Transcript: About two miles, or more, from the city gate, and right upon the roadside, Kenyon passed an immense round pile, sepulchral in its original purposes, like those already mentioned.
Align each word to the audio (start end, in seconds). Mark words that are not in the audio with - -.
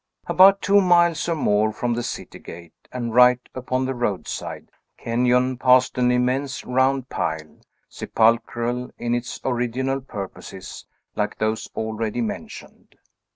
About 0.25 0.63
two 0.63 0.81
miles, 0.81 1.29
or 1.29 1.35
more, 1.35 1.71
from 1.71 1.93
the 1.93 2.01
city 2.01 2.39
gate, 2.39 2.73
and 2.91 3.13
right 3.13 3.39
upon 3.53 3.85
the 3.85 3.93
roadside, 3.93 4.71
Kenyon 4.97 5.57
passed 5.59 5.95
an 5.99 6.11
immense 6.11 6.65
round 6.65 7.07
pile, 7.09 7.59
sepulchral 7.87 8.89
in 8.97 9.13
its 9.13 9.39
original 9.45 10.01
purposes, 10.01 10.87
like 11.15 11.37
those 11.37 11.69
already 11.75 12.19
mentioned. 12.21 12.95